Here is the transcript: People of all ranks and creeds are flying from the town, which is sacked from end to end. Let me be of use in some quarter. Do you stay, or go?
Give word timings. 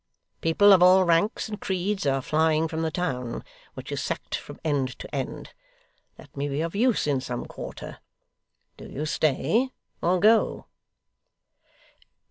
People 0.41 0.73
of 0.73 0.81
all 0.81 1.03
ranks 1.03 1.47
and 1.47 1.61
creeds 1.61 2.07
are 2.07 2.23
flying 2.23 2.67
from 2.67 2.81
the 2.81 2.89
town, 2.89 3.43
which 3.75 3.91
is 3.91 4.01
sacked 4.01 4.33
from 4.33 4.59
end 4.63 4.97
to 4.97 5.15
end. 5.15 5.53
Let 6.17 6.35
me 6.35 6.49
be 6.49 6.61
of 6.61 6.73
use 6.75 7.05
in 7.05 7.21
some 7.21 7.45
quarter. 7.45 7.99
Do 8.77 8.87
you 8.89 9.05
stay, 9.05 9.69
or 10.01 10.19
go? 10.19 10.65